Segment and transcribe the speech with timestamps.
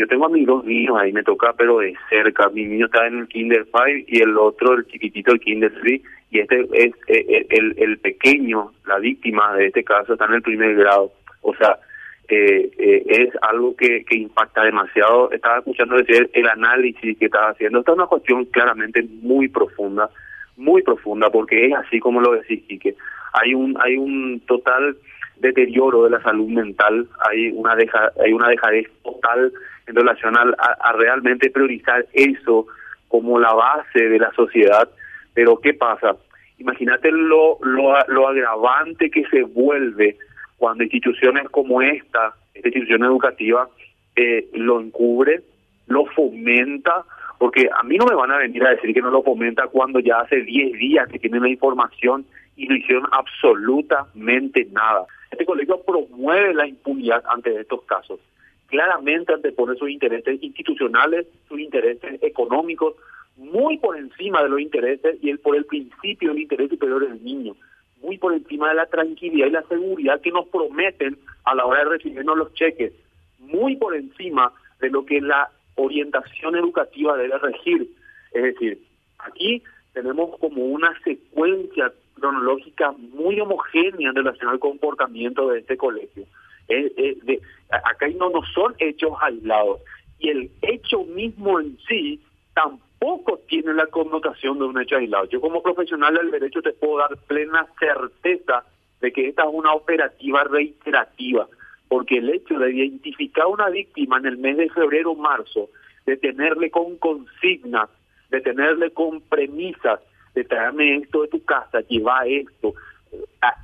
[0.00, 2.48] Yo tengo a mis dos niños ahí, me toca, pero de cerca.
[2.50, 6.00] Mi niño está en el Kinder 5 y el otro, el chiquitito, el Kinder 3.
[6.30, 10.34] Y este es eh, eh, el, el, pequeño, la víctima de este caso, está en
[10.34, 11.10] el primer grado.
[11.42, 11.80] O sea,
[12.28, 15.32] eh, es algo que, que impacta demasiado.
[15.32, 17.80] Estaba escuchando decir el análisis que estaba haciendo.
[17.80, 20.08] Esta es una cuestión claramente muy profunda,
[20.56, 22.94] muy profunda, porque es así como lo decís, que
[23.32, 24.96] hay un, hay un total
[25.40, 29.52] deterioro de la salud mental, hay una deja, hay una dejadez total
[29.86, 32.66] en relación a, realmente priorizar eso
[33.08, 34.88] como la base de la sociedad.
[35.34, 36.16] Pero ¿qué pasa?
[36.58, 40.16] Imagínate lo, lo, lo agravante que se vuelve
[40.56, 43.68] cuando instituciones como esta, esta institución educativa,
[44.16, 45.42] eh, lo encubre,
[45.86, 47.04] lo fomenta,
[47.38, 50.00] porque a mí no me van a venir a decir que no lo fomenta cuando
[50.00, 52.26] ya hace 10 días que tienen la información
[52.56, 55.06] y no hicieron absolutamente nada.
[55.30, 58.20] Este colegio promueve la impunidad ante estos casos.
[58.68, 62.94] Claramente antepone sus intereses institucionales, sus intereses económicos,
[63.36, 67.22] muy por encima de los intereses y el por el principio del interés superior del
[67.22, 67.54] niño,
[68.02, 71.84] muy por encima de la tranquilidad y la seguridad que nos prometen a la hora
[71.84, 72.92] de recibirnos los cheques,
[73.38, 77.88] muy por encima de lo que la orientación educativa debe regir.
[78.32, 78.82] Es decir,
[79.18, 86.24] aquí tenemos como una secuencia cronológica muy homogénea en relación al comportamiento de este colegio.
[86.68, 89.80] de, acá no, no son hechos aislados
[90.18, 92.20] y el hecho mismo en sí
[92.54, 95.26] tampoco tiene la connotación de un hecho aislado.
[95.26, 98.64] Yo como profesional del derecho te puedo dar plena certeza
[99.00, 101.46] de que esta es una operativa reiterativa,
[101.88, 105.70] porque el hecho de identificar a una víctima en el mes de febrero o marzo,
[106.04, 107.88] de tenerle con consignas,
[108.30, 110.00] de tenerle con premisas,
[110.34, 112.74] de traerme esto de tu casa, lleva esto,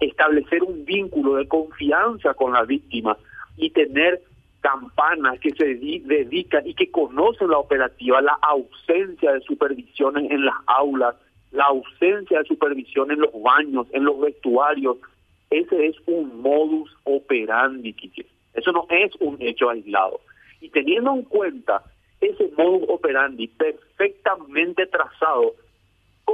[0.00, 3.16] establecer un vínculo de confianza con la víctima
[3.56, 4.20] y tener
[4.60, 10.54] campanas que se dedican y que conocen la operativa, la ausencia de supervisión en las
[10.66, 11.16] aulas,
[11.52, 14.96] la ausencia de supervisión en los baños, en los vestuarios.
[15.50, 18.26] Ese es un modus operandi, Kike.
[18.54, 20.20] Eso no es un hecho aislado.
[20.60, 21.82] Y teniendo en cuenta
[22.20, 25.54] ese modus operandi perfectamente trazado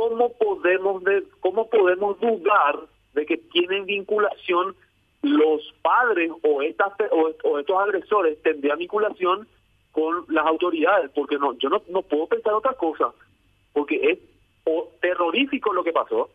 [0.01, 2.81] ¿cómo podemos, de, cómo podemos dudar
[3.13, 4.75] de que tienen vinculación
[5.21, 9.47] los padres o, estas, o, estos agresores tendrían vinculación
[9.93, 11.11] con las autoridades?
[11.15, 13.13] Porque no, yo no, no puedo pensar otra cosa,
[13.75, 14.19] porque es
[15.03, 16.31] terrorífico lo que pasó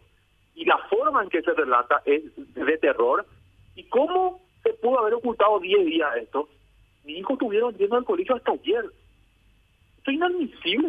[0.53, 2.21] y la forma en que se relata es
[2.53, 3.25] de terror.
[3.75, 6.49] ¿Y cómo se pudo haber ocultado 10 días esto?
[7.03, 8.85] Mi hijo estuvieron yendo al colegio hasta ayer.
[9.97, 10.83] Esto es inadmisible.